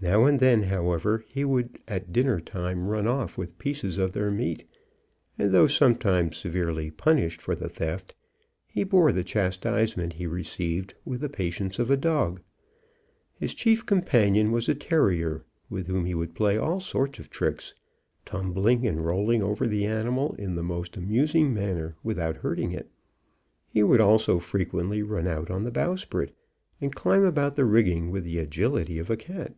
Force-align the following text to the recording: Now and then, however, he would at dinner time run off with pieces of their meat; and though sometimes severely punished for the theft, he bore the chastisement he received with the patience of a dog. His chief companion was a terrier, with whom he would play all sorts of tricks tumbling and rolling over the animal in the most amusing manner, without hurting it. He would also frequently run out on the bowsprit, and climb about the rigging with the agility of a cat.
Now 0.00 0.26
and 0.26 0.38
then, 0.38 0.62
however, 0.62 1.24
he 1.26 1.44
would 1.44 1.80
at 1.88 2.12
dinner 2.12 2.38
time 2.38 2.86
run 2.86 3.08
off 3.08 3.36
with 3.36 3.58
pieces 3.58 3.98
of 3.98 4.12
their 4.12 4.30
meat; 4.30 4.64
and 5.36 5.50
though 5.50 5.66
sometimes 5.66 6.36
severely 6.36 6.88
punished 6.88 7.42
for 7.42 7.56
the 7.56 7.68
theft, 7.68 8.14
he 8.68 8.84
bore 8.84 9.10
the 9.10 9.24
chastisement 9.24 10.12
he 10.12 10.24
received 10.28 10.94
with 11.04 11.20
the 11.20 11.28
patience 11.28 11.80
of 11.80 11.90
a 11.90 11.96
dog. 11.96 12.40
His 13.40 13.54
chief 13.54 13.84
companion 13.86 14.52
was 14.52 14.68
a 14.68 14.74
terrier, 14.76 15.42
with 15.68 15.88
whom 15.88 16.04
he 16.06 16.14
would 16.14 16.32
play 16.32 16.56
all 16.56 16.78
sorts 16.78 17.18
of 17.18 17.28
tricks 17.28 17.74
tumbling 18.24 18.86
and 18.86 19.04
rolling 19.04 19.42
over 19.42 19.66
the 19.66 19.84
animal 19.84 20.36
in 20.36 20.54
the 20.54 20.62
most 20.62 20.96
amusing 20.96 21.52
manner, 21.52 21.96
without 22.04 22.36
hurting 22.36 22.70
it. 22.70 22.88
He 23.66 23.82
would 23.82 24.00
also 24.00 24.38
frequently 24.38 25.02
run 25.02 25.26
out 25.26 25.50
on 25.50 25.64
the 25.64 25.72
bowsprit, 25.72 26.36
and 26.80 26.94
climb 26.94 27.24
about 27.24 27.56
the 27.56 27.64
rigging 27.64 28.12
with 28.12 28.22
the 28.22 28.38
agility 28.38 29.00
of 29.00 29.10
a 29.10 29.16
cat. 29.16 29.56